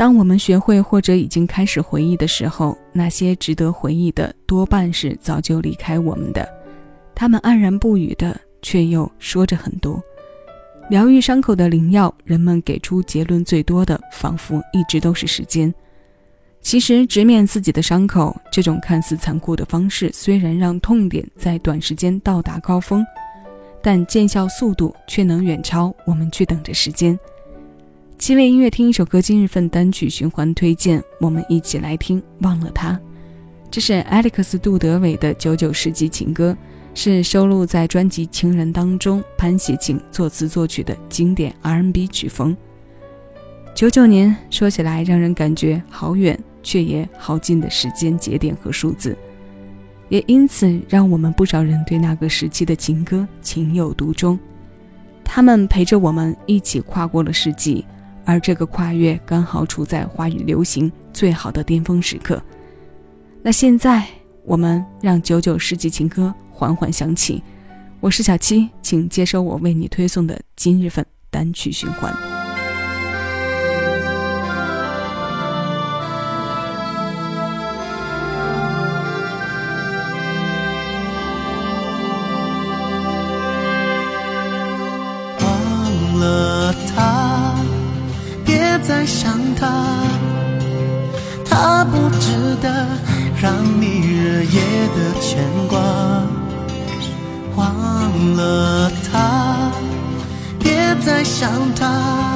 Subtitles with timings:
[0.00, 6.48] 当我们学会或者已经开始回忆的时候，那些值得回忆的多半是早就离开我们的。
[7.14, 10.02] 他们安然不语的，却又说着很多。
[10.88, 15.70] 疗愈伤口的灵药，人们给出结论最多的，仿佛一直都是时间。
[16.62, 23.04] 其实，直面自己的伤口这种看似残酷的方式，虽然让痛点在短时间到达高峰，
[23.82, 27.18] 但见效速度却能远超我们去等着时间。
[28.20, 32.92] 七位音乐听一首歌，今日份单曲循环推荐，我们一起来听《忘了他》。
[33.70, 36.54] 这是 Alex 杜德伟的九九世纪情歌，
[36.92, 42.54] 是收录在专辑《情人》当中，潘协庆作词作曲的经典 R&B 曲风。
[43.74, 49.16] 九九年说起来让人感觉好远，却也好近的时间节点和数字，
[50.10, 54.38] 也因此让我们不少人对那个时期的情歌情有独钟。
[55.24, 57.82] 他们陪着我们一起跨过了世纪。
[58.30, 62.40] 而这个跨越刚好处在华语流行最好的巅峰时刻。
[63.42, 64.06] 那现在，
[64.44, 67.42] 我们让九九世纪情歌缓缓响起。
[67.98, 72.39] 我是小七，请接收我为你推送的今日份单曲循环。
[88.90, 89.70] 再想他，
[91.48, 92.88] 他不值得
[93.40, 94.60] 让你日夜
[94.96, 95.78] 的牵挂。
[97.54, 99.70] 忘了他，
[100.58, 100.72] 别
[101.06, 102.34] 再想他。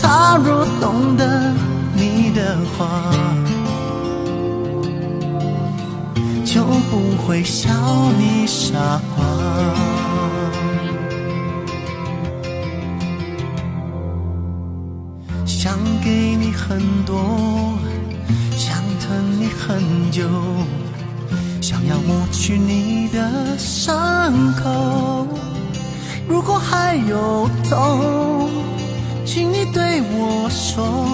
[0.00, 1.52] 他若懂得
[1.92, 2.88] 你的话，
[6.44, 7.68] 就不会笑
[8.16, 9.75] 你傻瓜。
[16.56, 17.78] 很多，
[18.56, 20.26] 想疼你很久，
[21.60, 25.28] 想要抹去你的伤口。
[26.26, 28.50] 如果还有痛，
[29.24, 31.06] 请你对我说。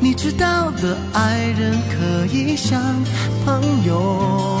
[0.00, 2.80] 你知道的，爱人可以像
[3.44, 4.60] 朋友，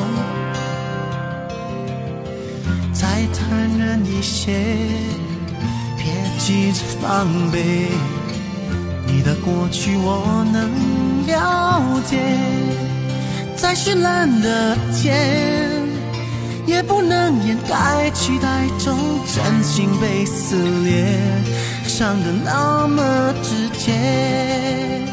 [2.92, 4.52] 再坦然一些，
[5.96, 6.06] 别
[6.38, 7.88] 急着防备。
[9.10, 12.18] 你的过去我能了解，
[13.56, 15.82] 再绚烂的天，
[16.66, 18.96] 也不能掩盖期待中
[19.34, 21.18] 真心被撕裂，
[21.86, 25.07] 伤得那么直接。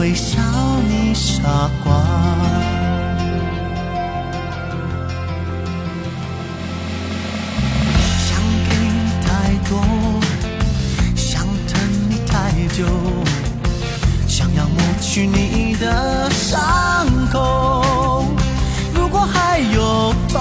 [0.00, 0.40] 会笑
[0.88, 1.42] 你傻
[1.84, 1.92] 瓜。
[8.16, 9.78] 想给你太多，
[11.14, 11.78] 想疼
[12.08, 12.86] 你太久，
[14.26, 16.30] 想要抹去你的。
[16.30, 16.58] 伤
[17.30, 18.24] 口，
[18.94, 20.40] 如果还有痛，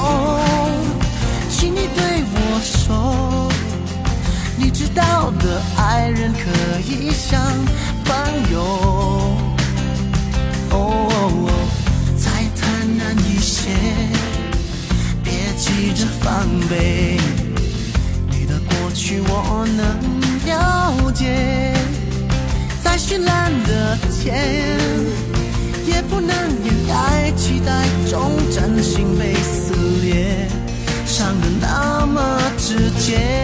[1.50, 3.52] 请你对我说，
[4.56, 7.42] 你知道的，爱人可以像
[8.06, 9.29] 朋友。
[15.24, 17.18] 别急着防备，
[18.30, 19.86] 你的过去我能
[20.46, 21.74] 了解，
[22.84, 24.80] 再绚烂的天。
[25.86, 26.30] 也不能
[26.64, 30.48] 掩盖期待中真心被撕裂，
[31.06, 33.39] 伤得那么直接。